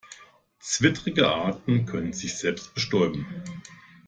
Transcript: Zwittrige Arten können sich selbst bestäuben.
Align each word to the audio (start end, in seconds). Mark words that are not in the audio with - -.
Zwittrige 0.59 1.27
Arten 1.29 1.85
können 1.85 2.11
sich 2.11 2.35
selbst 2.35 2.73
bestäuben. 2.73 3.27